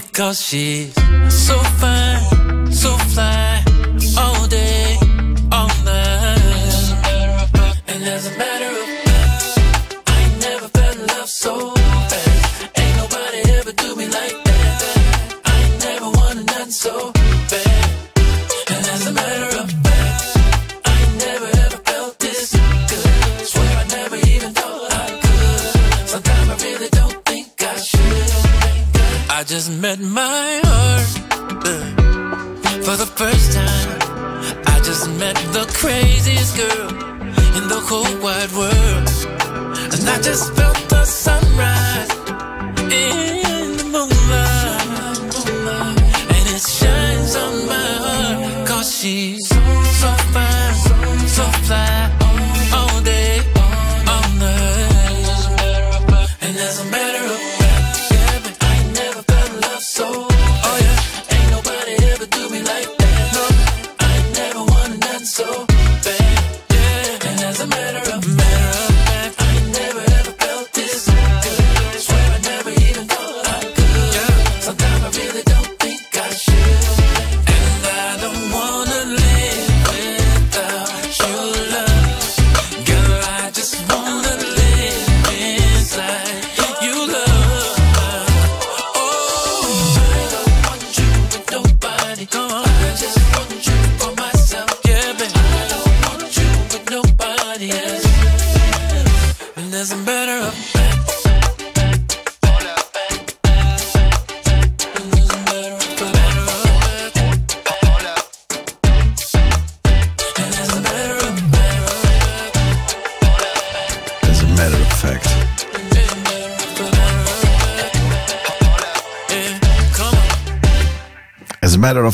because 0.00 0.40
she's 0.40 0.94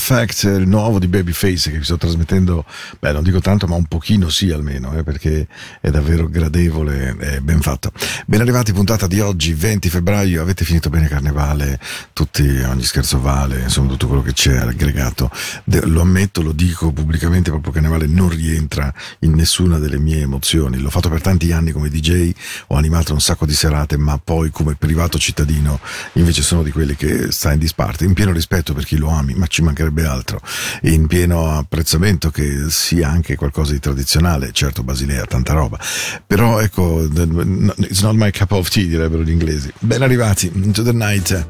Fact, 0.05 0.43
il 0.43 0.69
nuovo 0.69 0.99
di 0.99 1.09
Babyface 1.09 1.71
che 1.71 1.79
vi 1.79 1.85
sto 1.85 1.97
trasmettendo, 1.97 2.67
beh 2.99 3.13
non 3.13 3.23
dico 3.23 3.41
tanto 3.41 3.67
ma 3.67 3.75
un 3.75 3.87
pochino 3.87 4.29
sì 4.29 4.51
almeno, 4.51 4.95
eh, 4.99 5.03
perché 5.03 5.49
è 5.81 5.89
davvero 5.89 6.29
gradevole 6.29 7.17
e 7.19 7.41
ben 7.41 7.63
fatto. 7.63 7.91
Ben 8.27 8.41
arrivati, 8.41 8.73
puntata 8.73 9.07
di 9.07 9.21
oggi, 9.21 9.53
20 9.53 9.91
febbraio. 9.91 10.41
Avete 10.41 10.65
finito 10.65 10.89
bene 10.89 11.09
Carnevale, 11.09 11.79
tutti, 12.15 12.43
ogni 12.43 12.83
scherzo 12.83 13.21
vale, 13.21 13.61
insomma, 13.61 13.91
tutto 13.91 14.07
quello 14.07 14.23
che 14.23 14.33
c'è 14.33 14.57
aggregato. 14.57 15.31
De, 15.63 15.85
lo 15.85 16.01
ammetto, 16.01 16.41
lo 16.41 16.53
dico 16.53 16.91
pubblicamente, 16.91 17.51
proprio 17.51 17.71
Carnevale 17.71 18.07
non 18.07 18.31
rientra 18.31 18.91
in 19.21 19.35
nessuna 19.35 19.79
delle 19.79 19.99
mie 19.99 20.23
emozioni. 20.23 20.79
L'ho 20.79 20.89
fatto 20.89 21.11
per 21.11 21.21
tanti 21.21 21.53
anni 21.53 21.71
come 21.71 21.91
DJ, 21.91 22.33
ho 22.69 22.77
animato 22.77 23.13
un 23.13 23.21
sacco 23.21 23.45
di 23.45 23.53
serate, 23.53 23.99
ma 23.99 24.17
poi 24.17 24.51
come 24.51 24.75
privato 24.75 25.19
cittadino 25.19 25.79
invece 26.15 26.41
sono 26.41 26.63
di 26.63 26.71
quelli 26.71 26.97
che 26.97 27.31
sta 27.31 27.53
in 27.53 27.59
disparte, 27.59 28.07
in 28.07 28.15
pieno 28.15 28.33
rispetto 28.33 28.73
per 28.73 28.87
chi 28.87 28.97
lo 28.97 29.11
ami, 29.11 29.35
ma 29.35 29.47
ci 29.49 29.61
mancherebbe 29.61 30.07
altro, 30.07 30.41
in 30.85 31.07
pieno 31.09 31.51
apprezzamento 31.51 32.31
che 32.31 32.71
sia 32.71 33.11
anche 33.11 33.37
qualcosa 33.37 33.73
di 33.73 33.81
tradizionale, 33.81 34.53
certo 34.53 34.83
Basilea, 34.83 35.27
tanta 35.27 35.53
roba. 35.53 35.79
Però 36.27 36.59
ecco, 36.59 37.03
it's 37.05 38.01
not 38.01 38.13
not 38.15 38.25
my 38.25 38.31
cup 38.31 38.53
of 38.53 38.69
tea, 38.69 38.87
direbbero 38.87 39.23
gli 39.23 39.31
inglesi. 39.31 39.73
Ben 39.81 40.03
arrivati, 40.03 40.51
into 40.55 40.83
the 40.83 40.93
night. 40.93 41.47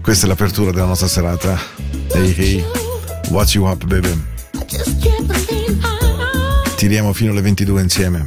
Questa 0.00 0.26
è 0.26 0.28
l'apertura 0.28 0.70
della 0.70 0.86
nostra 0.86 1.08
serata. 1.08 1.58
Hey 2.12 2.34
hey, 2.36 2.64
what 3.30 3.52
you 3.54 3.66
up, 3.66 3.84
baby. 3.84 4.12
Tiriamo 6.76 7.12
fino 7.12 7.30
alle 7.30 7.40
22 7.40 7.80
insieme. 7.80 8.26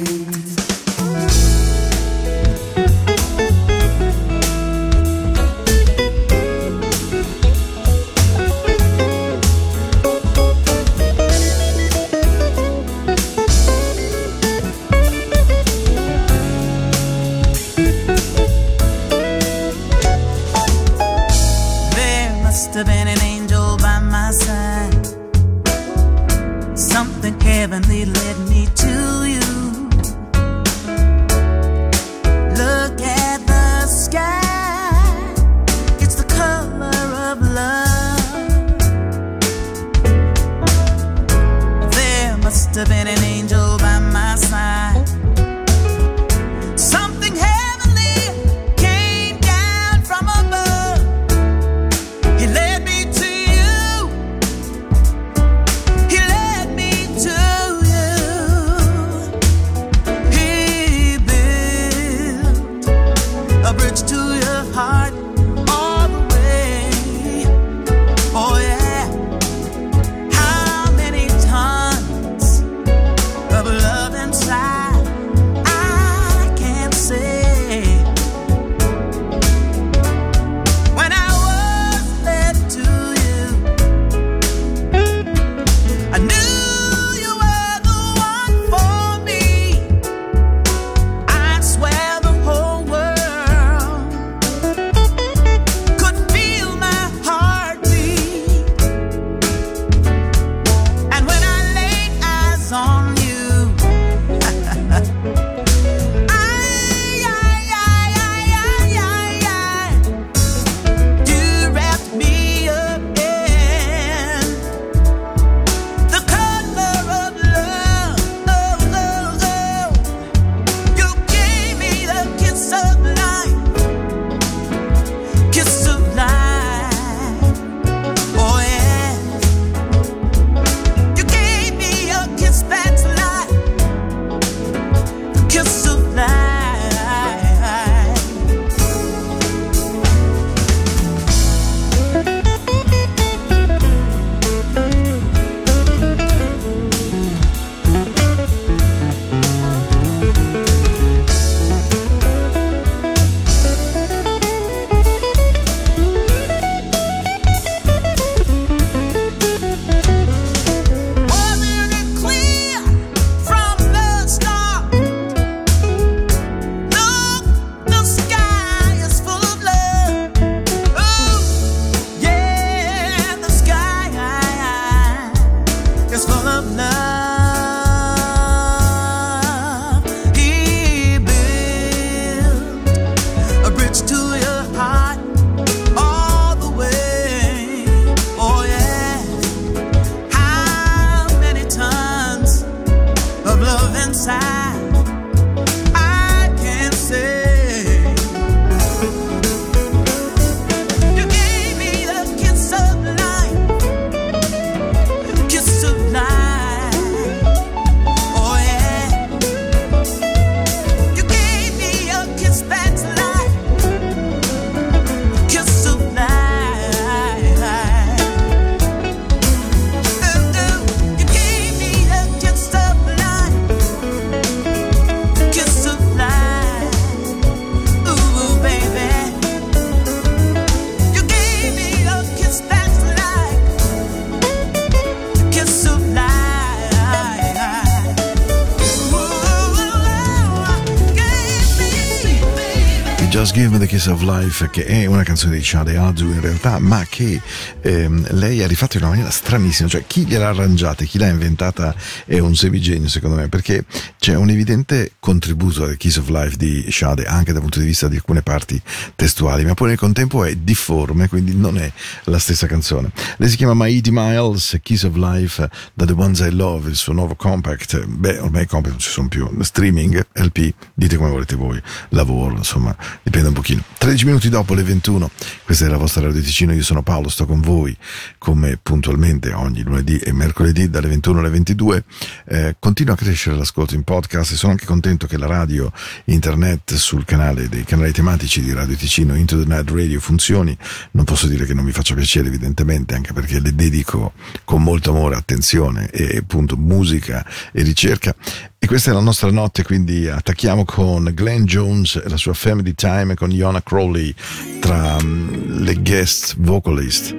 Of 244.21 244.43
Life, 244.43 244.69
che 244.69 244.85
è 244.85 245.05
una 245.05 245.23
canzone 245.23 245.57
di 245.57 245.63
Shade 245.63 245.97
Azu 245.97 246.25
in 246.25 246.41
realtà, 246.41 246.79
ma 246.79 247.05
che 247.09 247.41
ehm, 247.81 248.27
lei 248.31 248.61
ha 248.63 248.67
rifatto 248.67 248.97
in 248.97 249.03
una 249.03 249.11
maniera 249.11 249.31
stranissima, 249.31 249.89
cioè 249.89 250.05
chi 250.05 250.25
gliel'ha 250.25 250.49
arrangiata, 250.49 251.03
chi 251.05 251.17
l'ha 251.17 251.27
inventata 251.27 251.93
è 252.25 252.39
un 252.39 252.55
semigenio 252.55 253.07
secondo 253.07 253.35
me, 253.35 253.47
perché 253.47 253.83
c'è 254.21 254.35
un 254.35 254.51
evidente 254.51 255.13
contributo 255.17 255.83
al 255.83 255.97
Kiss 255.97 256.17
of 256.17 256.27
Life 256.27 256.55
di 256.55 256.85
Shade 256.91 257.25
anche 257.25 257.53
dal 257.53 257.61
punto 257.61 257.79
di 257.79 257.87
vista 257.87 258.07
di 258.07 258.17
alcune 258.17 258.43
parti 258.43 258.79
testuali, 259.15 259.65
ma 259.65 259.73
poi 259.73 259.87
nel 259.87 259.97
contempo 259.97 260.45
è 260.45 260.53
difforme, 260.53 261.27
quindi 261.27 261.55
non 261.55 261.75
è 261.79 261.91
la 262.25 262.37
stessa 262.37 262.67
canzone. 262.67 263.11
Lei 263.37 263.49
si 263.49 263.55
chiama 263.55 263.73
Mighty 263.73 264.11
Miles, 264.13 264.77
Kiss 264.83 265.01
of 265.05 265.15
Life, 265.15 265.67
da 265.95 266.05
The 266.05 266.13
Ones 266.15 266.37
I 266.41 266.51
Love, 266.51 266.91
il 266.91 266.97
suo 266.97 267.13
nuovo 267.13 267.33
compact, 267.33 268.05
beh 268.05 268.37
ormai 268.37 268.61
i 268.61 268.67
compact 268.67 268.91
non 268.91 268.99
ci 268.99 269.09
sono 269.09 269.27
più, 269.27 269.49
streaming, 269.61 270.23
LP, 270.33 270.71
dite 270.93 271.17
come 271.17 271.31
volete 271.31 271.55
voi, 271.55 271.81
lavoro, 272.09 272.57
insomma, 272.57 272.95
dipende 273.23 273.47
un 273.47 273.55
pochino. 273.55 273.81
13 273.97 274.25
minuti 274.25 274.49
dopo 274.49 274.75
le 274.75 274.83
21, 274.83 275.31
questa 275.65 275.85
è 275.85 275.89
la 275.89 275.97
vostra 275.97 276.21
Radio 276.21 276.43
Ticino, 276.43 276.73
io 276.73 276.83
sono 276.83 277.01
Paolo, 277.01 277.27
sto 277.27 277.47
con 277.47 277.59
voi 277.59 277.97
come 278.37 278.77
puntualmente 278.79 279.51
ogni 279.51 279.81
lunedì 279.81 280.19
e 280.19 280.31
mercoledì 280.31 280.91
dalle 280.91 281.07
21 281.07 281.39
alle 281.39 281.49
22. 281.49 282.03
Eh, 282.45 282.75
continua 282.77 283.15
a 283.15 283.17
crescere 283.17 283.55
l'ascolto 283.55 283.95
in 283.95 284.03
podcast 284.11 284.51
e 284.51 284.55
sono 284.57 284.73
anche 284.73 284.85
contento 284.85 285.25
che 285.25 285.37
la 285.37 285.45
radio 285.45 285.89
internet 286.25 286.95
sul 286.95 287.23
canale 287.23 287.69
dei 287.69 287.85
canali 287.85 288.11
tematici 288.11 288.61
di 288.61 288.73
Radio 288.73 288.97
Ticino 288.97 289.35
Into 289.35 289.57
the 289.57 289.65
Night 289.65 289.89
Radio 289.89 290.19
funzioni. 290.19 290.77
Non 291.11 291.23
posso 291.23 291.47
dire 291.47 291.65
che 291.65 291.73
non 291.73 291.85
mi 291.85 291.93
faccia 291.93 292.13
piacere 292.13 292.49
evidentemente, 292.49 293.15
anche 293.15 293.31
perché 293.31 293.61
le 293.61 293.73
dedico 293.73 294.33
con 294.65 294.83
molto 294.83 295.11
amore, 295.11 295.37
attenzione 295.37 296.09
e 296.09 296.39
appunto 296.39 296.75
musica 296.75 297.45
e 297.71 297.83
ricerca. 297.83 298.35
E 298.77 298.85
questa 298.85 299.11
è 299.11 299.13
la 299.13 299.21
nostra 299.21 299.49
notte, 299.49 299.83
quindi 299.83 300.27
attacchiamo 300.27 300.83
con 300.83 301.31
Glenn 301.33 301.63
Jones 301.63 302.15
e 302.21 302.27
la 302.27 302.37
sua 302.37 302.53
Family 302.53 302.93
Time 302.93 303.35
con 303.35 303.49
Iona 303.49 303.81
Crowley 303.81 304.35
tra 304.81 305.15
mm, 305.23 305.83
le 305.83 305.95
guest 306.01 306.55
vocalist. 306.57 307.33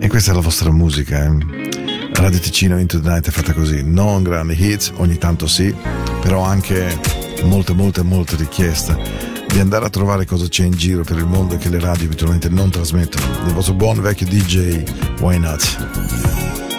E 0.00 0.08
questa 0.08 0.30
è 0.30 0.34
la 0.34 0.40
vostra 0.40 0.72
musica. 0.72 1.24
eh. 1.26 1.85
Radio 2.16 2.38
Ticino 2.40 2.78
Into 2.78 3.00
the 3.00 3.08
Night 3.08 3.28
è 3.28 3.30
fatta 3.30 3.52
così, 3.52 3.82
non 3.84 4.22
grandi 4.22 4.56
hits, 4.58 4.92
ogni 4.96 5.18
tanto 5.18 5.46
sì, 5.46 5.74
però 6.20 6.42
anche 6.42 6.98
molte 7.44 7.74
molte 7.74 8.02
molte 8.02 8.36
richieste 8.36 8.98
di 9.48 9.60
andare 9.60 9.86
a 9.86 9.90
trovare 9.90 10.24
cosa 10.24 10.48
c'è 10.48 10.64
in 10.64 10.72
giro 10.72 11.02
per 11.04 11.16
il 11.18 11.26
mondo 11.26 11.56
che 11.56 11.68
le 11.68 11.78
radio 11.78 12.06
abitualmente 12.06 12.48
non 12.48 12.70
trasmettono. 12.70 13.46
Il 13.46 13.52
vostro 13.52 13.74
buon 13.74 14.00
vecchio 14.00 14.26
DJ, 14.26 14.82
why 15.20 15.38
not? 15.38 15.62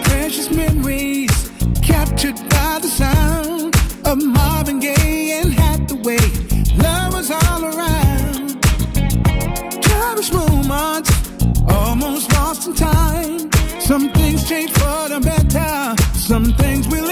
precious 0.03 0.50
memories 0.51 1.51
captured 1.82 2.36
by 2.50 2.79
the 2.82 2.88
sound 2.88 3.74
of 4.06 4.22
Marvin 4.22 4.79
Gaye 4.79 5.39
and 5.39 5.53
Hathaway. 5.53 6.17
Love 6.75 7.13
was 7.13 7.32
all 7.32 7.63
around. 7.63 8.62
Cherished 9.82 10.34
moments, 10.34 11.10
almost 11.70 12.29
lost 12.34 12.67
in 12.67 12.74
time. 12.75 13.50
Some 13.79 14.12
things 14.12 14.44
change. 14.50 14.66
Some 16.27 16.43
things 16.43 16.86
we 16.89 17.06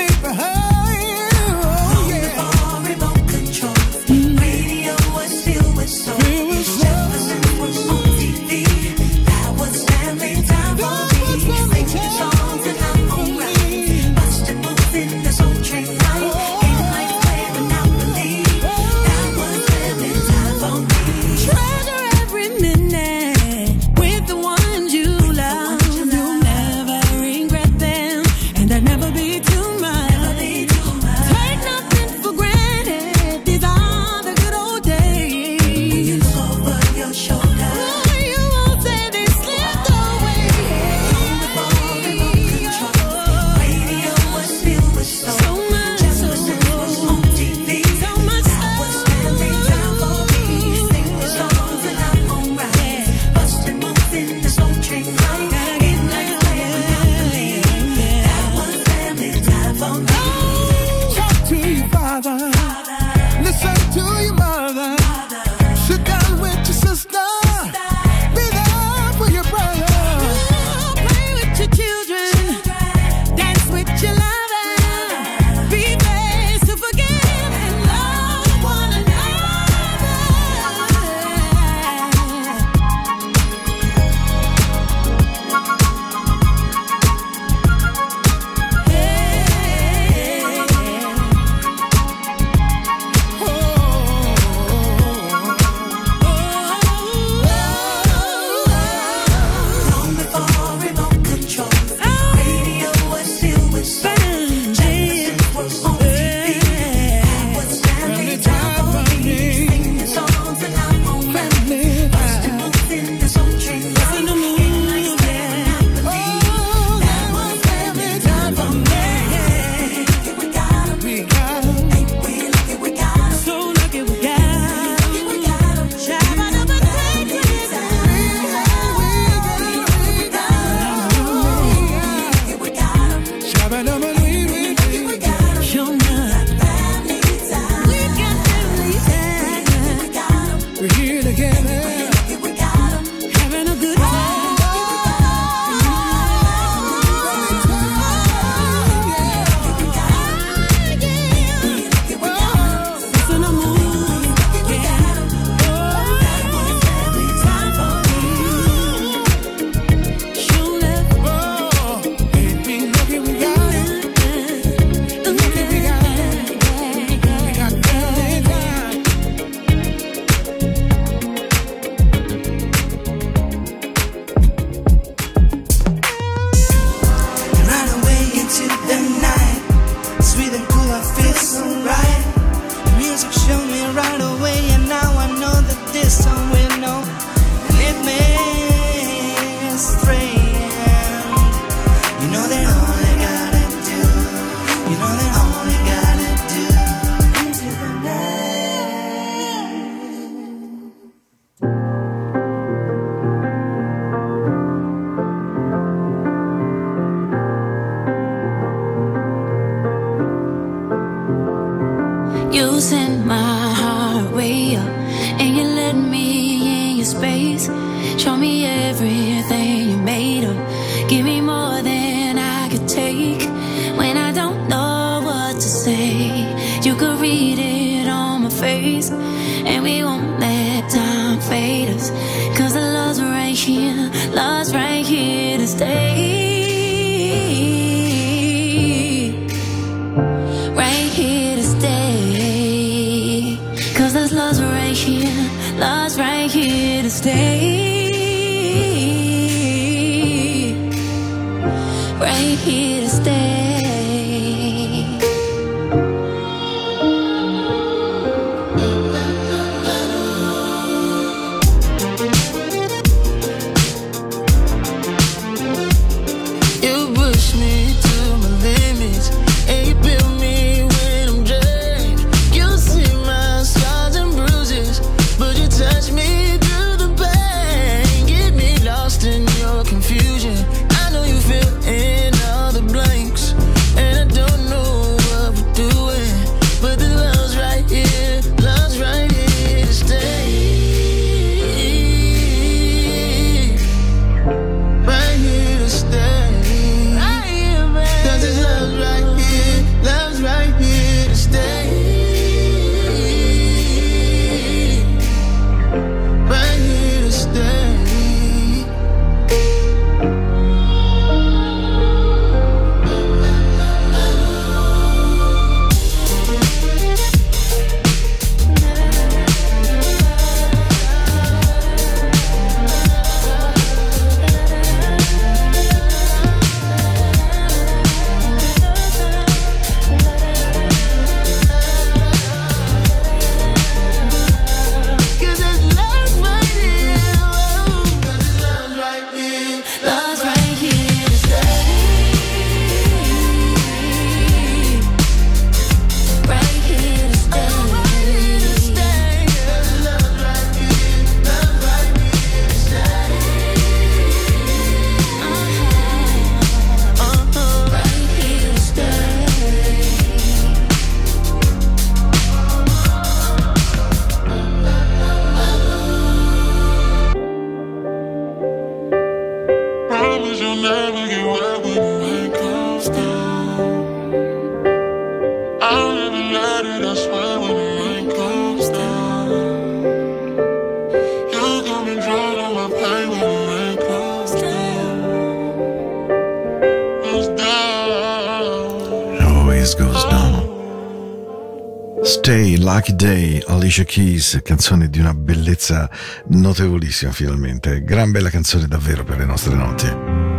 Day, 392.45 392.77
Lucky 392.77 393.15
Day, 393.15 393.63
Alicia 393.65 394.03
Keys, 394.03 394.60
canzone 394.63 395.10
di 395.10 395.17
una 395.19 395.34
bellezza 395.34 396.08
notevolissima 396.49 397.31
finalmente, 397.31 398.03
gran 398.03 398.29
bella 398.29 398.51
canzone 398.51 398.86
davvero 398.86 399.23
per 399.23 399.39
le 399.39 399.45
nostre 399.45 399.73
notti. 399.73 400.55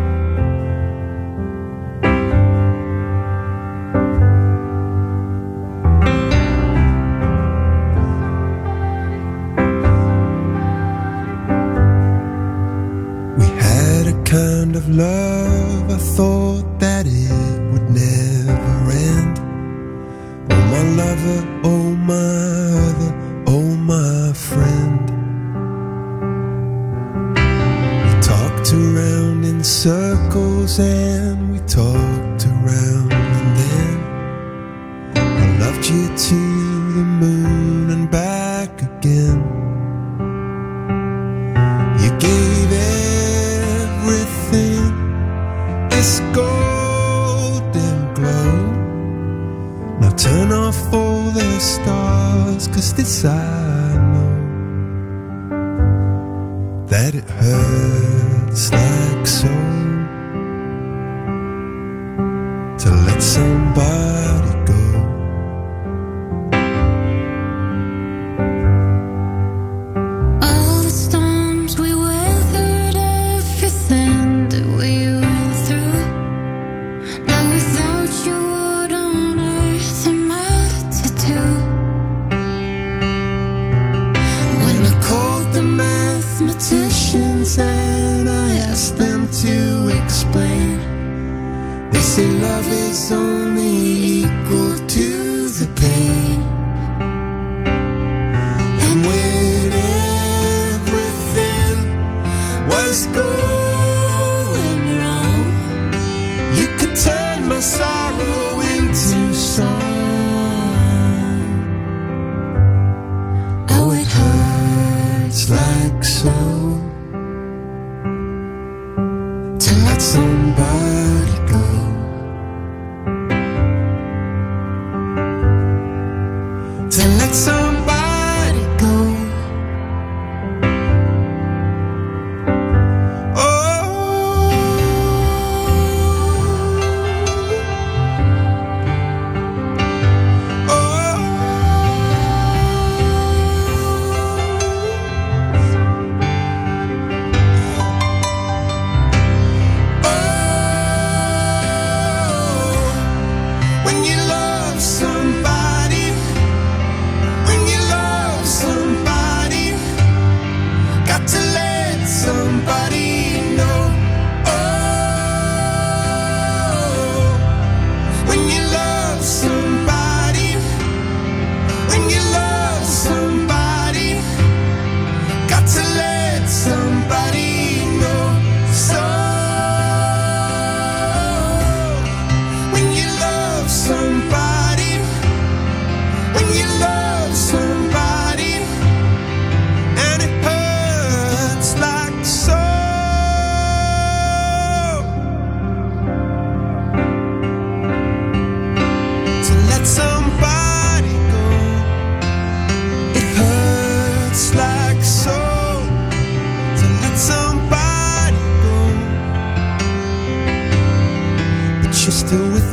good. 103.16 103.55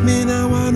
me 0.02 0.26
now. 0.26 0.54
I 0.54 0.73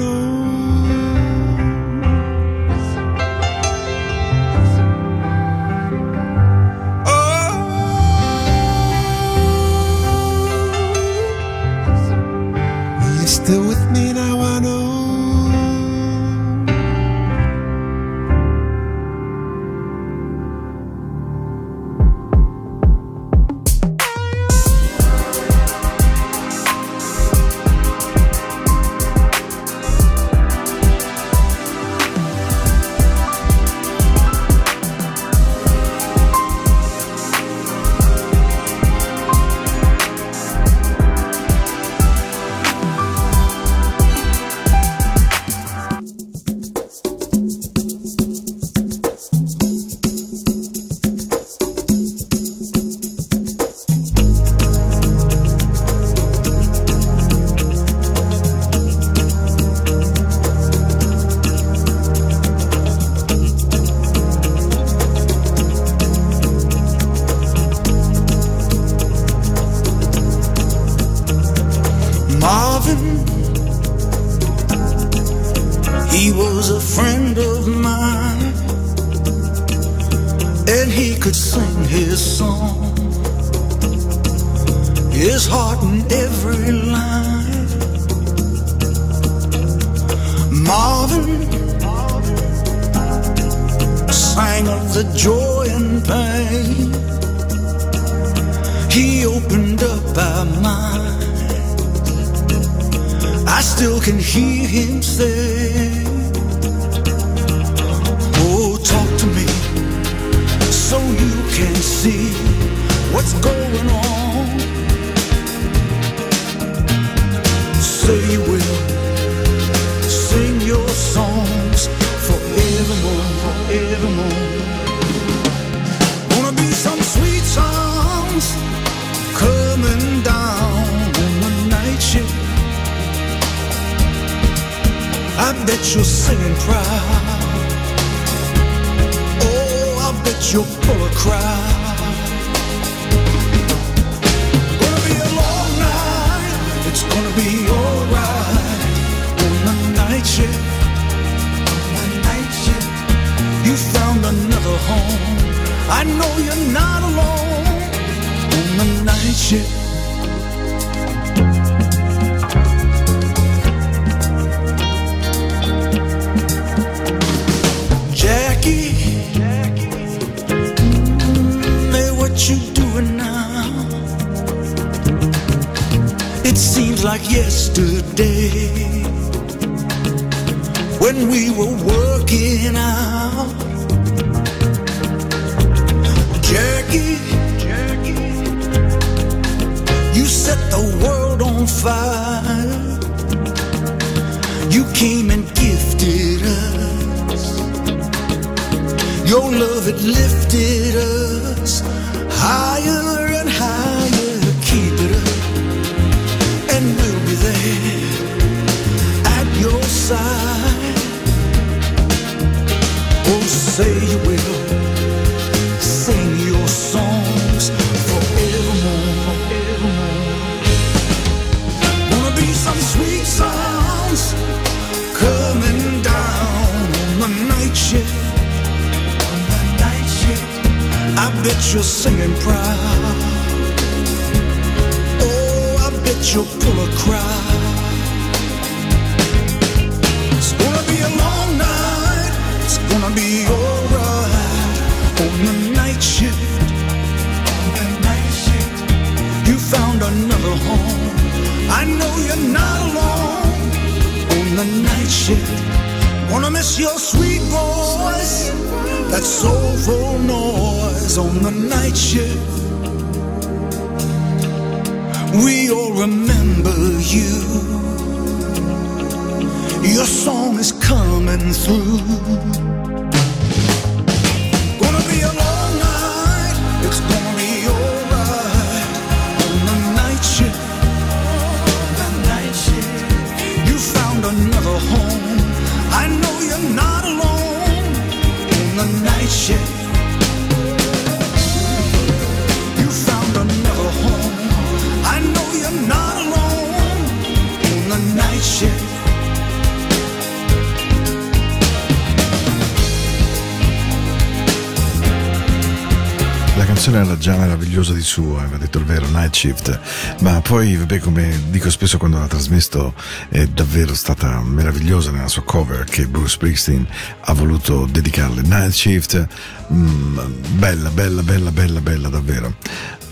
suo, 308.17 308.39
aveva 308.39 308.57
detto 308.57 308.79
il 308.79 308.85
vero 308.85 309.07
Night 309.09 309.35
Shift, 309.35 309.79
ma 310.21 310.41
poi 310.41 310.75
vabbè 310.75 310.97
come 310.97 311.39
dico 311.51 311.69
spesso 311.69 311.99
quando 311.99 312.17
l'ha 312.17 312.25
trasmesso 312.25 312.95
è 313.29 313.45
davvero 313.45 313.93
stata 313.93 314.41
meravigliosa 314.41 315.11
nella 315.11 315.27
sua 315.27 315.43
cover 315.43 315.83
che 315.83 316.07
Bruce 316.07 316.29
Springsteen 316.29 316.87
ha 317.21 317.33
voluto 317.33 317.85
dedicarle. 317.85 318.41
Night 318.41 318.71
Shift, 318.71 319.27
mh, 319.67 320.19
bella, 320.55 320.89
bella, 320.89 321.21
bella, 321.21 321.51
bella, 321.51 321.79
bella 321.79 322.09
davvero. 322.09 322.55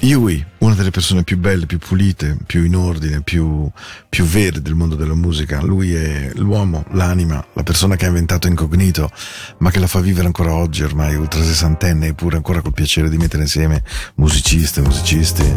Yui, 0.06 0.46
una 0.60 0.76
delle 0.76 0.92
persone 0.92 1.24
più 1.24 1.36
belle, 1.40 1.66
più 1.66 1.80
pulite, 1.80 2.38
più 2.46 2.64
in 2.64 2.76
ordine, 2.76 3.22
più, 3.22 3.68
più 4.08 4.24
vere 4.24 4.62
del 4.62 4.76
mondo 4.76 4.94
della 4.94 5.16
musica. 5.16 5.64
Lui 5.64 5.96
è 5.96 6.30
l'uomo, 6.36 6.86
l'anima, 6.92 7.44
la 7.54 7.64
persona 7.64 7.96
che 7.96 8.06
ha 8.06 8.10
inventato 8.10 8.46
Incognito, 8.46 9.10
ma 9.58 9.72
che 9.72 9.80
la 9.80 9.88
fa 9.88 10.02
vivere 10.02 10.28
ancora 10.28 10.54
oggi, 10.54 10.84
ormai 10.84 11.16
ultra 11.16 11.42
sessantenne, 11.42 12.10
eppure 12.10 12.36
ancora 12.36 12.62
col 12.62 12.74
piacere 12.74 13.10
di 13.10 13.18
mettere 13.18 13.42
insieme 13.42 13.82
musiciste, 14.18 14.82
musicisti. 14.82 15.52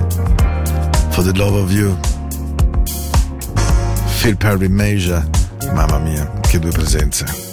For 1.11 1.23
the 1.23 1.35
love 1.35 1.61
of 1.61 1.71
you. 1.71 1.95
Phil 4.23 4.39
Perry 4.39 4.69
Major, 4.69 5.29
mamma 5.75 5.99
mia, 5.99 6.41
che 6.41 6.59
due 6.59 6.71
presenze. 6.71 7.48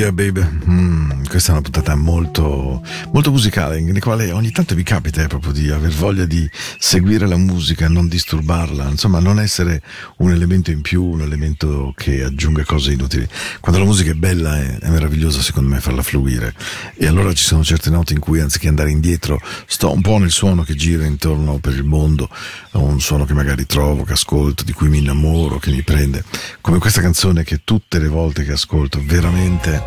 Yeah, 0.00 0.12
baby. 0.12 0.40
Mm, 0.66 1.24
questa 1.28 1.50
è 1.50 1.52
una 1.52 1.60
puntata 1.60 1.94
molto, 1.94 2.82
molto 3.12 3.30
musicale, 3.30 3.78
in 3.78 3.98
quale 4.00 4.30
ogni 4.32 4.50
tanto 4.50 4.74
vi 4.74 4.82
capita 4.82 5.22
eh, 5.22 5.26
proprio 5.26 5.52
di 5.52 5.70
aver 5.70 5.90
voglia 5.90 6.24
di 6.24 6.48
seguire 6.90 7.28
la 7.28 7.36
musica, 7.36 7.88
non 7.88 8.08
disturbarla, 8.08 8.88
insomma, 8.88 9.20
non 9.20 9.38
essere 9.38 9.80
un 10.16 10.32
elemento 10.32 10.72
in 10.72 10.80
più, 10.80 11.04
un 11.04 11.20
elemento 11.20 11.94
che 11.96 12.24
aggiunga 12.24 12.64
cose 12.64 12.90
inutili. 12.90 13.28
Quando 13.60 13.80
la 13.80 13.86
musica 13.86 14.10
è 14.10 14.14
bella 14.14 14.58
è, 14.58 14.76
è 14.80 14.88
meraviglioso, 14.88 15.40
secondo 15.40 15.68
me, 15.68 15.78
farla 15.78 16.02
fluire. 16.02 16.52
E 16.96 17.06
allora 17.06 17.32
ci 17.32 17.44
sono 17.44 17.62
certe 17.62 17.90
note 17.90 18.14
in 18.14 18.18
cui, 18.18 18.40
anziché 18.40 18.66
andare 18.66 18.90
indietro, 18.90 19.40
sto 19.66 19.92
un 19.92 20.00
po' 20.00 20.18
nel 20.18 20.32
suono 20.32 20.64
che 20.64 20.74
gira 20.74 21.04
intorno 21.04 21.58
per 21.58 21.74
il 21.74 21.84
mondo, 21.84 22.28
un 22.72 23.00
suono 23.00 23.24
che 23.24 23.34
magari 23.34 23.66
trovo, 23.66 24.02
che 24.02 24.14
ascolto, 24.14 24.64
di 24.64 24.72
cui 24.72 24.88
mi 24.88 24.98
innamoro, 24.98 25.60
che 25.60 25.70
mi 25.70 25.82
prende. 25.82 26.24
Come 26.60 26.78
questa 26.78 27.00
canzone 27.00 27.44
che 27.44 27.60
tutte 27.62 28.00
le 28.00 28.08
volte 28.08 28.42
che 28.42 28.50
ascolto 28.50 29.00
veramente 29.04 29.80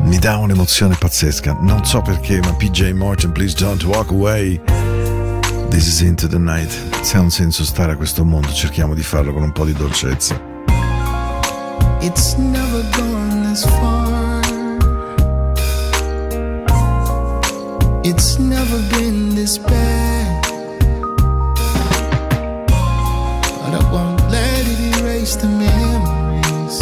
mi 0.00 0.18
dà 0.18 0.36
un'emozione 0.36 0.96
pazzesca. 0.96 1.60
Non 1.62 1.86
so 1.86 2.02
perché, 2.02 2.40
ma 2.40 2.52
PJ 2.52 2.92
Morton, 2.92 3.32
please 3.32 3.54
don't 3.56 3.82
walk 3.84 4.10
away. 4.10 4.75
This 5.70 5.86
is 5.88 6.00
into 6.00 6.26
the 6.28 6.38
night. 6.38 6.70
Se 7.02 7.16
ha 7.16 7.20
un 7.20 7.30
senso 7.30 7.64
stare 7.64 7.92
a 7.92 7.96
questo 7.96 8.24
mondo, 8.24 8.52
cerchiamo 8.52 8.94
di 8.94 9.02
farlo 9.02 9.32
con 9.32 9.42
un 9.42 9.52
po' 9.52 9.64
di 9.64 9.72
dolcezza. 9.72 10.40
It's 12.00 12.34
never 12.36 12.82
gone 12.96 13.42
this 13.48 13.64
far. 13.64 14.40
It's 18.02 18.38
never 18.38 18.80
been 18.96 19.34
this 19.34 19.58
bad. 19.58 20.44
But 23.62 23.74
I 23.74 23.90
won't 23.90 24.30
let 24.30 24.66
it 24.66 24.96
erase 24.98 25.36
the 25.36 25.48
memories 25.48 26.80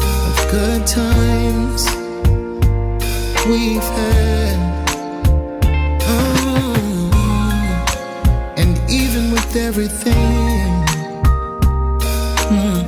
of 0.00 0.50
good 0.50 0.86
times 0.86 1.86
we've 3.46 3.82
had. 3.82 4.69
Everything. 9.70 10.72
mm, 12.54 12.82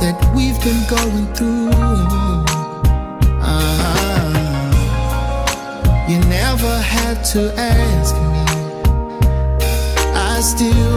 that 0.00 0.16
we've 0.34 0.60
been 0.66 0.82
going 0.96 1.26
through. 1.36 1.70
Ah, 3.40 4.26
you 6.10 6.18
never 6.38 6.74
had 6.94 7.22
to 7.32 7.40
ask 7.56 8.12
me. 8.24 8.40
I 10.30 10.40
still 10.52 10.89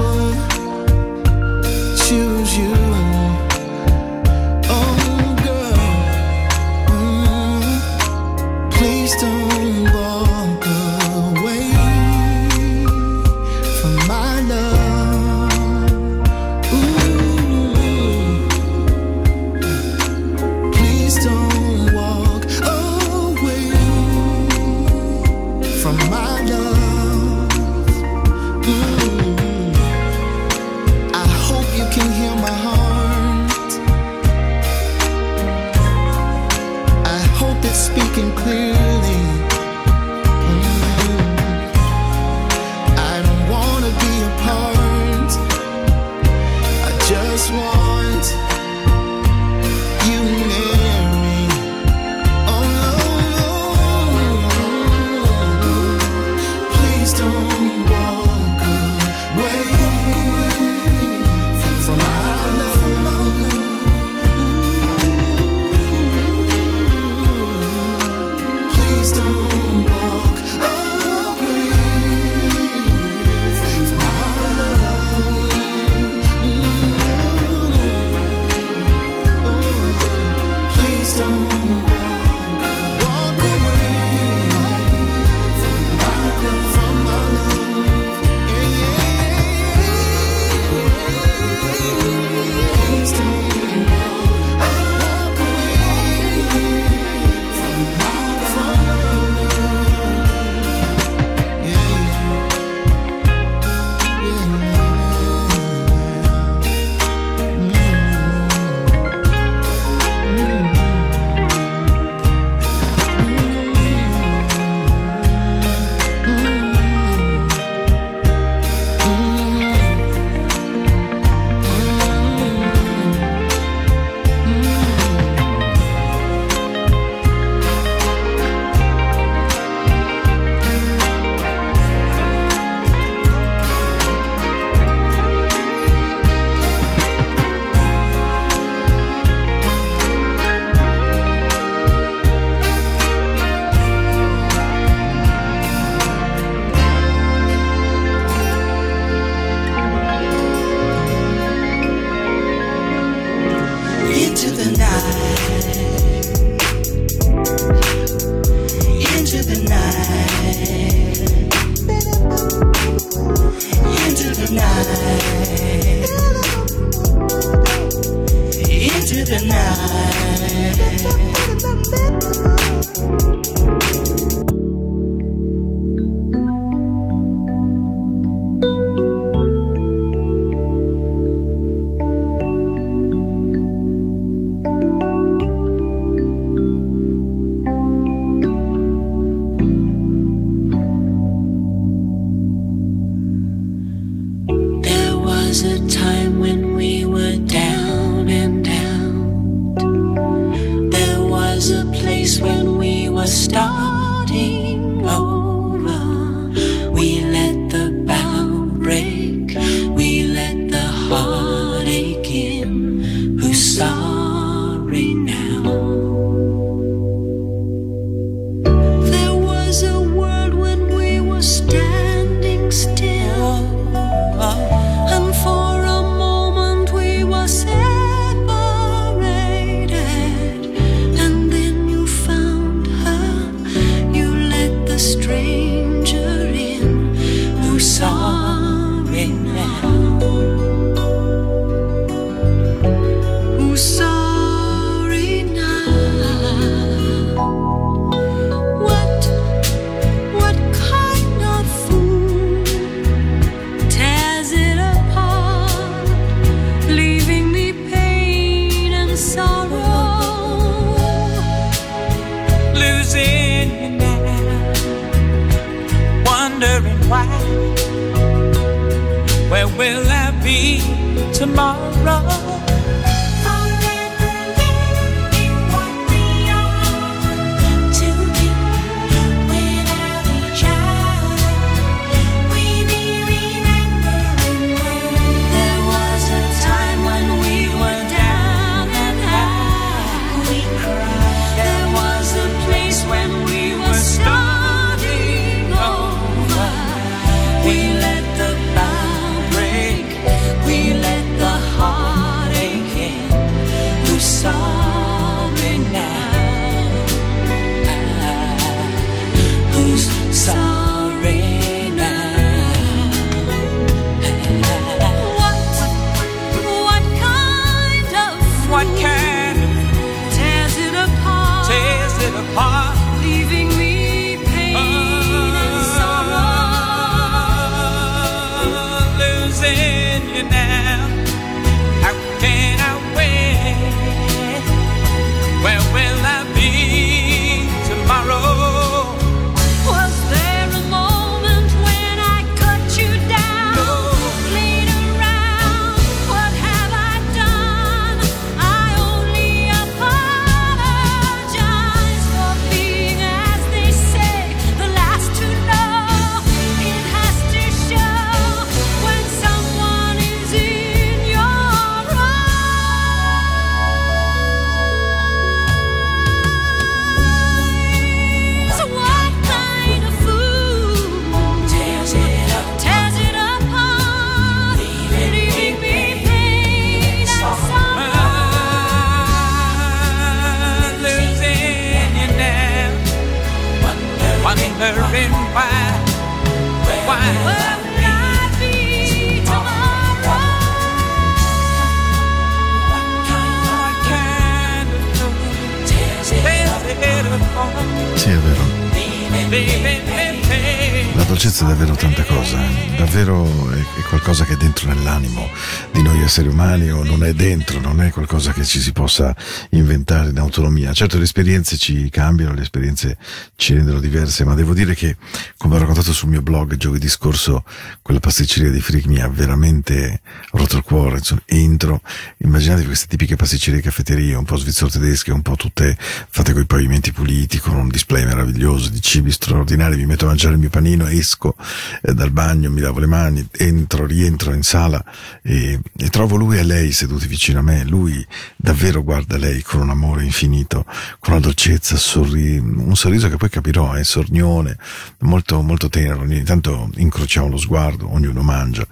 esseri 406.34 406.48
umani 406.48 406.90
o 406.90 407.04
non 407.04 407.24
è 407.24 407.32
dentro, 407.36 407.80
non 407.80 408.02
è 408.02 408.10
qualcosa 408.10 408.54
che 408.54 408.66
ci 408.66 408.80
si 408.80 408.92
possa 408.92 409.36
inventare 409.70 410.32
in 410.32 410.40
autonomia. 410.40 410.92
Certo 410.92 411.20
le 411.20 411.26
esperienze 411.26 411.78
ci 411.78 412.10
cambiano, 412.10 412.56
le 412.56 412.64
esperienze 412.64 413.20
ci 413.56 413.76
rendono 413.76 414.00
diverse, 414.00 414.44
ma 414.44 414.56
devo 414.56 414.74
dire 414.74 414.96
che, 414.96 415.16
come 415.64 415.76
ho 415.76 415.80
raccontato 415.80 416.12
sul 416.12 416.28
mio 416.28 416.42
blog 416.42 416.76
giovedì 416.76 417.08
scorso, 417.08 417.64
quella 418.02 418.20
pasticceria 418.20 418.70
di 418.70 418.82
Frick 418.82 419.06
mi 419.06 419.22
ha 419.22 419.30
veramente 419.30 420.20
rotto 420.52 420.76
il 420.76 420.84
cuore. 420.84 421.20
Insomma, 421.20 421.40
entro, 421.46 422.02
immaginatevi 422.40 422.86
queste 422.86 423.08
tipiche 423.08 423.38
pasticcerie 423.38 423.80
caffetterie, 423.80 424.36
un 424.36 424.44
po' 424.44 424.58
svizzero 424.58 424.90
tedesche, 424.90 425.32
un 425.32 425.42
po' 425.42 425.56
tutte 425.56 425.98
fatte 425.98 426.52
con 426.52 426.64
i 426.64 426.66
pavimenti 426.66 427.14
puliti, 427.14 427.60
con 427.60 427.76
un 427.76 427.88
display 427.88 428.26
meraviglioso 428.26 428.90
di 428.90 429.02
cibi 429.02 429.32
straordinari, 429.32 429.96
mi 429.96 430.06
metto 430.06 430.26
a 430.26 430.28
mangiare 430.28 430.56
il 430.56 430.60
mio 430.60 430.70
panino, 430.70 431.08
esco 431.08 431.56
eh, 432.02 432.14
dal 432.14 432.32
bagno, 432.32 432.70
mi 432.70 432.82
lavo 432.82 433.00
le 433.00 433.08
mani, 433.08 433.48
entro, 433.54 434.06
rientro 434.06 434.54
in 434.54 434.64
sala 434.64 435.02
e, 435.42 435.80
e 435.96 436.10
trovo 436.10 436.36
lui 436.36 436.58
e 436.58 436.64
lei 436.64 436.92
seduti 436.92 437.26
vicino 437.26 437.60
a 437.60 437.62
me. 437.62 437.86
Lui 437.86 438.28
davvero 438.58 439.02
guarda 439.02 439.38
lei 439.38 439.62
con 439.62 439.80
un 439.80 439.92
amore 439.92 440.26
infinito, 440.26 440.86
con 441.20 441.36
una 441.36 441.42
dolcezza, 441.42 441.96
sorri- 441.96 442.58
un 442.58 442.98
sorriso 442.98 443.30
che 443.30 443.38
poi 443.38 443.50
capirò, 443.50 443.94
è 443.94 444.04
sornione, 444.04 444.76
molto, 445.20 445.53
molto 445.62 445.90
tenero. 445.90 446.22
Ogni 446.22 446.44
tanto 446.44 446.90
incrociamo 446.96 447.50
lo 447.50 447.58
sguardo, 447.58 448.12
ognuno 448.12 448.42
mangia. 448.42 448.86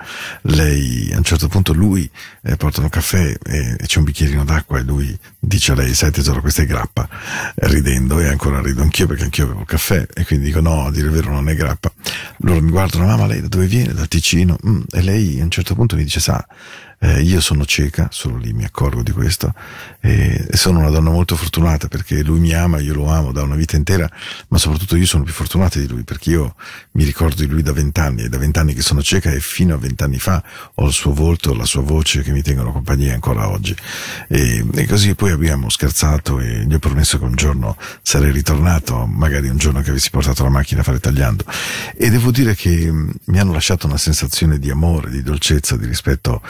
Lei, 0.43 1.12
a 1.14 1.18
un 1.18 1.24
certo 1.24 1.47
punto, 1.47 1.74
lui 1.74 2.09
eh, 2.43 2.55
porta 2.57 2.82
un 2.82 2.89
caffè 2.89 3.36
e, 3.43 3.76
e 3.80 3.86
c'è 3.86 3.99
un 3.99 4.03
bicchierino 4.03 4.43
d'acqua 4.43 4.80
e 4.80 4.84
lui 4.84 5.18
dice 5.39 5.72
a 5.72 5.76
lei, 5.76 5.93
sai 5.93 6.12
tesoro, 6.12 6.41
questa 6.41 6.62
è 6.62 6.66
grappa, 6.66 7.07
ridendo 7.55 8.20
e 8.20 8.28
ancora 8.28 8.62
rido 8.62 8.82
anch'io 8.82 9.07
perché 9.07 9.24
anch'io 9.24 9.45
avevo 9.45 9.62
il 9.62 9.66
caffè 9.66 10.05
e 10.14 10.26
quindi 10.26 10.45
dico 10.45 10.62
no, 10.62 10.86
a 10.86 10.91
dire 10.91 11.07
il 11.07 11.14
vero 11.14 11.32
non 11.32 11.49
è 11.49 11.55
grappa. 11.55 11.91
Loro 12.38 12.62
mi 12.62 12.72
guardano, 12.72 13.05
mamma 13.05 13.28
lei 13.28 13.41
da 13.41 13.47
dove 13.47 13.66
viene? 13.66 13.93
Dal 13.93 14.07
Ticino. 14.07 14.57
Mm, 14.68 14.82
e 14.91 15.01
lei 15.01 15.39
a 15.39 15.43
un 15.43 15.51
certo 15.51 15.76
punto 15.76 15.95
mi 15.95 16.03
dice, 16.03 16.20
sa, 16.20 16.45
eh, 17.04 17.22
io 17.22 17.41
sono 17.41 17.66
cieca, 17.66 18.10
solo 18.12 18.38
lì 18.38 18.54
mi 18.54 18.64
accorgo 18.64 19.02
di 19.02 19.12
questo, 19.12 19.54
e, 19.99 20.45
e 20.49 20.56
sono 20.56 20.80
una 20.80 20.91
donna 20.91 21.10
molto 21.10 21.36
fortunata 21.36 21.88
perché 21.88 22.22
lui 22.22 22.39
mi 22.39 22.54
ama, 22.54 22.80
io 22.80 22.93
lo 22.93 23.08
amo 23.08 23.32
da 23.32 23.41
una 23.41 23.56
vita 23.56 23.76
intera, 23.76 24.10
ma 24.49 24.60
soprattutto 24.60 24.95
io 24.95 25.08
sono 25.08 25.24
più 25.24 25.34
fortunata 25.34 25.80
di 25.80 25.88
lui 25.88 26.04
perché 26.04 26.30
io 26.30 26.56
mi 26.91 27.04
ricordo 27.04 27.41
di 27.41 27.47
lui 27.47 27.64
da 27.64 27.74
vent'anni, 27.74 28.24
è 28.24 28.30
da 28.30 28.38
vent'anni 28.38 28.76
che 28.76 28.84
sono 28.84 29.02
cieca 29.02 29.32
e 29.32 29.39
fino 29.39 29.74
a 29.74 29.78
vent'anni 29.78 30.20
fa 30.20 30.43
ho 30.76 30.86
il 30.86 30.93
suo 30.93 31.12
volto, 31.14 31.56
la 31.56 31.66
sua 31.66 31.82
voce 31.82 32.22
che 32.22 32.32
mi 32.32 32.43
tengono 32.43 32.72
compagnia 32.72 33.16
ancora 33.16 33.49
oggi. 33.49 33.76
E, 34.28 34.64
e 34.72 34.88
così 34.88 35.16
poi 35.16 35.32
abbiamo 35.32 35.70
scherzato 35.70 36.39
e 36.39 36.66
gli 36.68 36.74
ho 36.74 36.80
promesso 36.80 37.18
che 37.18 37.24
un 37.24 37.36
giorno 37.36 37.78
sarei 38.04 38.32
ritornato, 38.32 39.08
magari 39.08 39.49
un 39.49 39.58
giorno 39.58 39.82
che 39.82 39.89
avessi 39.89 40.12
portato 40.12 40.43
la 40.43 40.49
macchina 40.49 40.82
a 40.82 40.84
fare 40.84 40.99
tagliando. 40.99 41.45
E 41.97 42.12
devo 42.12 42.30
dire 42.30 42.54
che 42.54 42.91
mi 42.91 43.39
hanno 43.39 43.54
lasciato 43.54 43.88
una 43.88 43.97
sensazione 43.97 44.60
di 44.60 44.70
amore, 44.70 45.10
di 45.10 45.24
dolcezza, 45.24 45.76
di 45.76 45.88
rispetto 45.88 46.41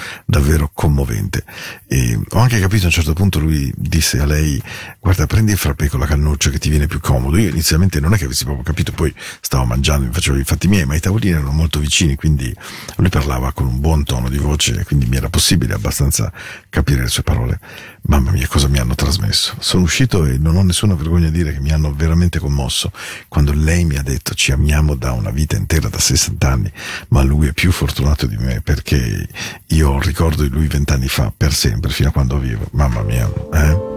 davvero 0.42 0.72
commovente. 0.74 1.44
E 1.88 2.20
ho 2.30 2.40
anche 2.40 2.60
capito 2.60 2.84
a 2.84 2.86
un 2.88 2.92
certo 2.92 3.14
punto 3.14 3.40
lui 3.40 3.72
disse 3.76 4.20
a 4.20 4.26
lei 4.26 4.62
guarda 5.00 5.28
prendi 5.28 5.52
il 5.52 5.58
frappè 5.58 5.88
con 5.88 6.00
la 6.00 6.06
cannuccia 6.06 6.50
che 6.50 6.58
ti 6.58 6.70
viene 6.70 6.88
più 6.88 7.00
comodo. 7.00 7.38
Io 7.38 7.50
inizialmente 7.50 8.00
non 8.00 8.14
è 8.14 8.18
che 8.18 8.26
avessi 8.26 8.44
proprio 8.44 8.64
capito, 8.64 8.92
poi 8.92 9.14
stavo 9.40 9.66
mangiando, 9.66 10.08
mi 10.08 10.14
facevo 10.14 10.38
i 10.38 10.44
fatti 10.44 10.68
miei, 10.68 10.86
ma 10.86 10.96
i 10.96 11.00
tavolini 11.00 11.34
erano 11.34 11.52
molto 11.52 11.80
vicini, 11.80 12.16
quindi 12.16 12.54
lui 12.98 13.10
parlava 13.10 13.52
con 13.54 13.68
un 13.68 13.80
buon 13.80 14.04
tono 14.04 14.30
di 14.30 14.38
voce, 14.38 14.84
quindi 14.86 15.06
mi 15.06 15.18
era 15.18 15.30
possibile 15.30 15.74
abbastanza 15.74 16.32
capire 16.70 17.02
le 17.02 17.08
sue 17.08 17.24
parole. 17.24 17.60
Mamma 18.04 18.32
mia, 18.32 18.48
cosa 18.48 18.68
mi 18.68 18.80
hanno 18.80 18.96
trasmesso. 18.96 19.56
Sono 19.60 19.84
uscito 19.84 20.26
e 20.26 20.38
non 20.38 20.56
ho 20.56 20.64
nessuna 20.64 20.96
vergogna 20.96 21.28
a 21.28 21.32
dire 21.32 21.54
che 21.54 21.60
mi 21.60 21.72
hanno 21.72 21.94
veramente 21.94 22.40
commosso 22.40 22.92
quando 23.28 23.54
lei 23.54 23.86
mi 23.86 23.98
ha 23.98 24.02
detto 24.02 24.34
ci 24.34 24.52
amiamo 24.52 24.96
da 24.96 25.12
una 25.12 25.30
vita 25.30 25.56
intera, 25.56 25.88
da 25.88 26.00
60 26.00 26.50
anni, 26.50 26.72
ma 27.10 27.22
lui 27.22 27.48
è 27.48 27.54
più 27.54 27.72
fortunato 27.72 28.26
di 28.26 28.38
me 28.38 28.62
perché 28.62 29.28
io 29.68 29.90
ho 29.90 29.98
il 29.98 30.04
ricordo 30.32 30.44
di 30.44 30.50
lui 30.50 30.68
vent'anni 30.68 31.08
fa, 31.08 31.32
per 31.36 31.54
sempre, 31.54 31.92
fino 31.92 32.10
a 32.10 32.12
quando 32.12 32.38
vivo. 32.38 32.66
Mamma 32.72 33.02
mia, 33.02 33.28
eh? 33.54 33.90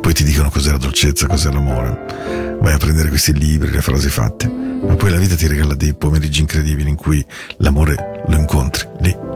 Poi 0.00 0.12
ti 0.12 0.24
dicono 0.24 0.50
cos'è 0.50 0.70
la 0.70 0.78
dolcezza, 0.78 1.26
cos'è 1.26 1.50
l'amore. 1.50 2.58
Vai 2.60 2.74
a 2.74 2.78
prendere 2.78 3.08
questi 3.08 3.32
libri, 3.32 3.70
le 3.70 3.80
frasi 3.80 4.08
fatte. 4.08 4.48
Ma 4.48 4.94
poi 4.94 5.10
la 5.10 5.16
vita 5.16 5.34
ti 5.34 5.46
regala 5.46 5.74
dei 5.74 5.94
pomeriggi 5.94 6.40
incredibili 6.40 6.90
in 6.90 6.96
cui 6.96 7.24
l'amore 7.58 8.24
lo 8.26 8.36
incontri 8.36 8.86
lì. 9.00 9.31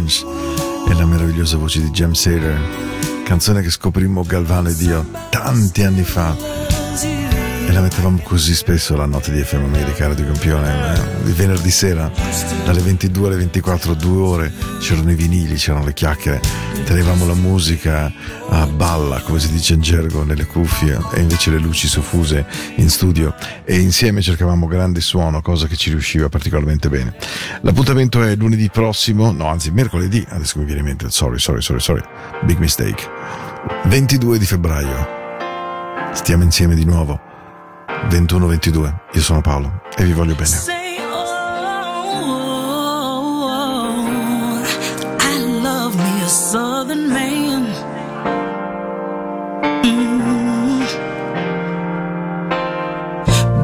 Warnes 0.00 0.24
e 0.88 0.94
la 0.94 1.04
meravigliosa 1.04 1.58
voce 1.58 1.80
di 1.80 1.90
James 1.90 2.18
Saylor, 2.18 2.58
canzone 3.22 3.60
che 3.60 3.70
scoprimmo 3.70 4.22
Galvano 4.22 4.68
ed 4.68 4.80
io 4.80 5.06
tanti 5.28 5.82
anni 5.82 6.02
fa 6.02 6.59
e 7.70 7.72
la 7.72 7.80
mettevamo 7.82 8.18
così 8.24 8.52
spesso 8.52 8.96
la 8.96 9.06
notte 9.06 9.30
di 9.30 9.40
FM 9.44 9.62
America, 9.62 10.08
Radio 10.08 10.24
Campione, 10.24 10.92
eh, 10.92 11.28
il 11.28 11.34
venerdì 11.34 11.70
sera 11.70 12.10
dalle 12.64 12.80
22 12.80 13.28
alle 13.28 13.36
24, 13.36 13.94
due 13.94 14.22
ore, 14.22 14.52
c'erano 14.80 15.12
i 15.12 15.14
vinili, 15.14 15.54
c'erano 15.54 15.84
le 15.84 15.92
chiacchiere, 15.92 16.40
tenevamo 16.84 17.26
la 17.26 17.34
musica 17.34 18.12
a 18.48 18.66
balla, 18.66 19.20
come 19.20 19.38
si 19.38 19.52
dice 19.52 19.74
in 19.74 19.82
gergo, 19.82 20.24
nelle 20.24 20.46
cuffie 20.46 20.98
e 21.14 21.20
invece 21.20 21.50
le 21.50 21.58
luci 21.58 21.86
soffuse 21.86 22.44
in 22.76 22.90
studio 22.90 23.32
e 23.64 23.78
insieme 23.78 24.20
cercavamo 24.20 24.66
grande 24.66 25.00
suono, 25.00 25.40
cosa 25.40 25.68
che 25.68 25.76
ci 25.76 25.90
riusciva 25.90 26.28
particolarmente 26.28 26.88
bene. 26.88 27.14
L'appuntamento 27.60 28.20
è 28.24 28.34
lunedì 28.34 28.68
prossimo, 28.68 29.30
no 29.30 29.46
anzi 29.46 29.70
mercoledì, 29.70 30.26
adesso 30.30 30.58
mi 30.58 30.64
viene 30.64 30.80
in 30.80 30.86
mente, 30.86 31.08
sorry, 31.10 31.38
sorry, 31.38 31.62
sorry, 31.62 31.80
sorry, 31.80 32.02
big 32.42 32.58
mistake, 32.58 33.08
22 33.84 34.38
di 34.38 34.44
febbraio, 34.44 35.06
stiamo 36.14 36.42
insieme 36.42 36.74
di 36.74 36.84
nuovo. 36.84 37.29
21-22, 38.08 38.94
io 39.12 39.20
sono 39.20 39.40
Paolo 39.40 39.82
e 39.96 40.04
vi 40.04 40.12
voglio 40.12 40.34
bene. 40.34 40.46
Say, 40.46 40.96
I 45.20 45.60
love 45.62 45.96
me 45.96 46.22
a 46.22 46.28
southern 46.28 47.08
man. 47.08 47.68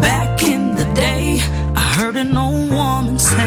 Back 0.01 0.43
in 0.43 0.75
the 0.77 0.85
day, 0.95 1.41
I 1.75 1.81
heard 1.99 2.17
an 2.17 2.37
old 2.37 2.71
woman 2.71 3.19
say, 3.19 3.47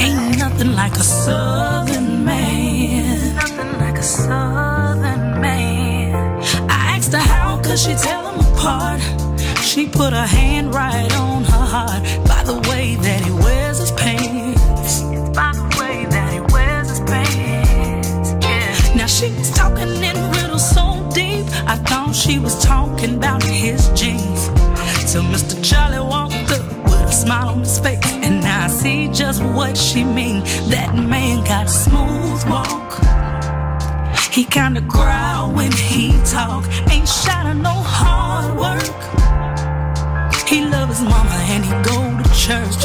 Ain't 0.00 0.38
nothing 0.38 0.74
like 0.74 0.96
a 0.96 1.02
southern 1.02 2.24
man. 2.24 3.34
Nothing 3.34 3.78
like 3.80 3.98
a 3.98 4.02
southern 4.02 5.40
man. 5.40 6.42
I 6.68 6.96
asked 6.96 7.12
her 7.12 7.18
how 7.18 7.60
could 7.62 7.78
she 7.78 7.94
tell 7.94 8.22
them 8.24 8.40
apart. 8.52 9.27
She 9.68 9.86
put 9.86 10.14
her 10.14 10.26
hand 10.26 10.74
right 10.74 11.14
on 11.16 11.44
her 11.44 11.66
heart 11.74 12.02
by 12.26 12.42
the 12.42 12.58
way 12.70 12.94
that 12.94 13.20
he 13.22 13.30
wears 13.30 13.76
his 13.76 13.92
pants. 13.92 15.02
By 15.36 15.52
the 15.52 15.76
way 15.78 16.06
that 16.06 16.32
he 16.32 16.40
wears 16.54 16.88
his 16.88 17.00
pants. 17.00 18.32
Yeah. 18.42 18.94
Now 18.96 19.06
she 19.06 19.30
was 19.32 19.50
talking 19.52 20.02
in 20.02 20.16
riddles 20.30 20.66
so 20.70 21.06
deep. 21.12 21.44
I 21.68 21.76
thought 21.76 22.14
she 22.14 22.38
was 22.38 22.58
talking 22.64 23.16
about 23.16 23.42
his 23.42 23.88
jeans. 23.90 24.48
Till 25.12 25.22
Mr. 25.24 25.62
Charlie 25.62 26.00
walked 26.00 26.50
up 26.50 26.66
with 26.84 27.02
a 27.02 27.12
smile 27.12 27.50
on 27.50 27.60
his 27.60 27.78
face. 27.78 28.00
And 28.24 28.42
I 28.46 28.68
see 28.68 29.08
just 29.08 29.42
what 29.42 29.76
she 29.76 30.02
mean. 30.02 30.44
That 30.70 30.94
man 30.94 31.44
got 31.44 31.66
a 31.66 31.68
smooth 31.68 32.42
walk. 32.48 32.88
He 34.32 34.44
kinda 34.44 34.80
growl 34.80 35.52
when 35.52 35.72
he 35.72 36.18
talk. 36.24 36.64
Ain't 36.90 37.06
shy 37.06 37.52
no 37.52 37.74
hard 37.74 38.56
work. 38.56 39.17
He 40.48 40.64
love 40.64 40.88
his 40.88 41.02
mama 41.02 41.38
and 41.52 41.62
he 41.62 41.70
go 41.90 41.98
to 42.16 42.24
church. 42.34 42.82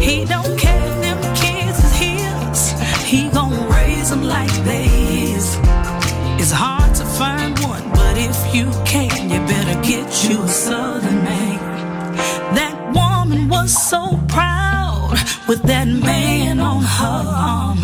He 0.00 0.24
don't 0.24 0.56
care 0.56 0.80
if 0.86 1.00
them 1.02 1.34
kids 1.34 1.78
is 1.82 1.94
his. 2.04 2.58
He 3.02 3.28
gon' 3.30 3.68
raise 3.68 4.10
them 4.10 4.22
like 4.22 4.52
they 4.64 4.86
his. 4.86 5.58
It's 6.40 6.52
hard 6.52 6.94
to 6.94 7.04
find 7.04 7.58
one, 7.58 7.90
but 7.90 8.16
if 8.16 8.54
you 8.54 8.70
can, 8.84 9.28
you 9.28 9.40
better 9.40 9.74
get 9.82 10.06
you 10.22 10.40
a 10.42 10.48
southern 10.48 11.24
man. 11.24 11.58
That 12.54 12.76
woman 12.94 13.48
was 13.48 13.72
so 13.90 14.20
proud 14.28 15.18
with 15.48 15.62
that 15.64 15.88
man 15.88 16.60
on 16.60 16.82
her 16.82 17.22
arm. 17.50 17.78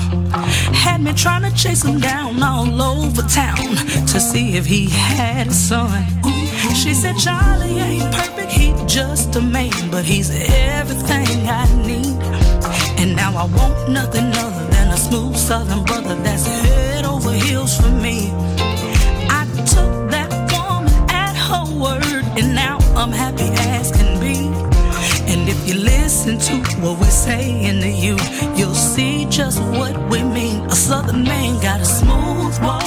Had 0.72 1.02
me 1.02 1.12
trying 1.14 1.50
to 1.50 1.56
chase 1.56 1.82
him 1.82 1.98
down 1.98 2.40
all 2.40 2.80
over 2.80 3.22
town 3.22 3.74
to 4.06 4.20
see 4.20 4.56
if 4.56 4.66
he 4.66 4.88
had 4.88 5.48
a 5.48 5.52
son. 5.52 6.06
She 6.82 6.94
said, 6.94 7.18
Charlie 7.18 7.78
ain't 7.78 8.10
perfect, 8.14 8.50
he 8.50 8.72
just 8.86 9.36
a 9.36 9.40
man, 9.42 9.90
but 9.90 10.02
he's 10.02 10.30
everything 10.30 11.46
I 11.46 11.66
need. 11.86 12.16
And 12.98 13.14
now 13.14 13.36
I 13.36 13.44
want 13.44 13.90
nothing 13.90 14.32
other 14.32 14.66
than 14.68 14.88
a 14.88 14.96
smooth 14.96 15.36
southern 15.36 15.84
brother 15.84 16.14
that's 16.14 16.46
head 16.46 17.04
over 17.04 17.32
heels 17.32 17.76
for 17.78 17.90
me. 17.90 18.30
I 19.28 19.44
took 19.74 20.10
that 20.10 20.30
woman 20.54 21.10
at 21.10 21.36
her 21.36 21.66
word, 21.84 22.24
and 22.38 22.54
now 22.54 22.78
I'm 22.96 23.12
happy 23.12 23.50
as 23.76 23.92
can 23.92 24.18
be. 24.18 24.38
And 25.30 25.50
if 25.50 25.68
you 25.68 25.74
listen 25.74 26.38
to 26.38 26.54
what 26.80 26.98
we're 26.98 27.10
saying 27.10 27.82
to 27.82 27.90
you, 27.90 28.16
you'll 28.56 28.74
see 28.74 29.26
just 29.26 29.60
what 29.60 29.94
we 30.08 30.22
mean. 30.22 30.64
A 30.64 30.74
southern 30.74 31.24
man 31.24 31.60
got 31.60 31.82
a 31.82 31.84
smooth 31.84 32.58
walk. 32.62 32.79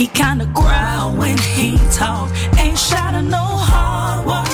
He 0.00 0.06
kinda 0.06 0.46
growl 0.46 1.12
when 1.14 1.36
he 1.36 1.76
talk. 1.92 2.30
Ain't 2.58 2.78
shy 2.78 3.12
to 3.12 3.20
no 3.20 3.44
hard 3.70 4.24
work. 4.24 4.48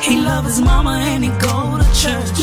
He 0.00 0.20
love 0.20 0.44
his 0.44 0.60
mama 0.60 0.92
and 1.10 1.24
he 1.24 1.30
go 1.40 1.76
to 1.76 1.88
church. 2.02 2.38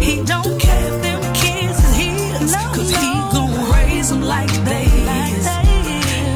He 0.00 0.24
don't 0.24 0.58
care 0.58 0.86
if 0.90 1.02
them 1.02 1.20
kids 1.34 1.78
is 1.84 1.94
his, 2.02 2.56
cause 2.74 2.88
he 2.88 3.12
gon' 3.30 3.70
raise 3.70 4.08
them 4.08 4.22
like 4.22 4.50
they 4.64 4.86
is. 5.26 5.46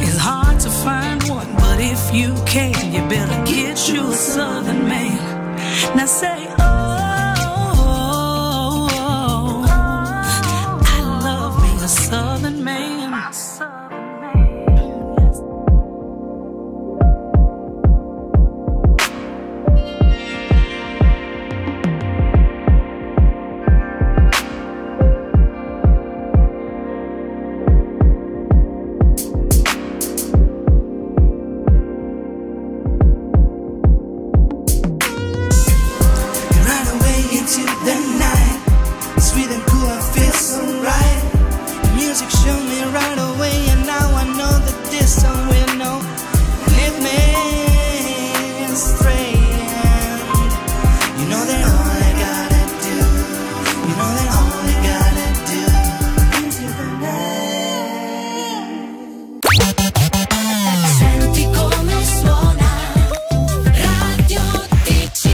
It's 0.06 0.18
hard 0.18 0.60
to 0.60 0.68
find 0.68 1.22
one, 1.22 1.50
but 1.56 1.80
if 1.80 2.12
you 2.12 2.34
can, 2.44 2.92
you 2.92 3.00
better 3.08 3.42
get 3.46 3.88
you 3.88 4.10
a 4.10 4.12
southern 4.12 4.86
man. 4.86 5.16
Now 5.96 6.04
say, 6.04 6.53